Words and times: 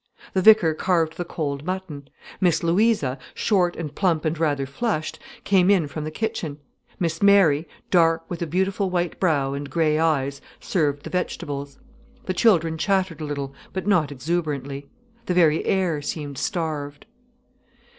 The 0.33 0.41
vicar 0.41 0.73
carved 0.73 1.17
the 1.17 1.23
cold 1.23 1.63
mutton; 1.63 2.09
Miss 2.39 2.63
Louisa, 2.63 3.19
short 3.35 3.75
and 3.75 3.93
plump 3.93 4.25
and 4.25 4.35
rather 4.39 4.65
flushed, 4.65 5.19
came 5.43 5.69
in 5.69 5.87
from 5.87 6.05
the 6.05 6.09
kitchen; 6.09 6.57
Miss 6.99 7.21
Mary, 7.21 7.67
dark, 7.91 8.27
with 8.27 8.41
a 8.41 8.47
beautiful 8.47 8.89
white 8.89 9.19
brow 9.19 9.53
and 9.53 9.69
grey 9.69 9.99
eyes, 9.99 10.41
served 10.59 11.03
the 11.03 11.11
vegetables; 11.11 11.77
the 12.25 12.33
children 12.33 12.79
chattered 12.79 13.21
a 13.21 13.25
little, 13.25 13.53
but 13.73 13.85
not 13.85 14.11
exuberantly. 14.11 14.89
The 15.27 15.35
very 15.35 15.63
air 15.67 16.01
seemed 16.01 16.39
starved. 16.39 17.05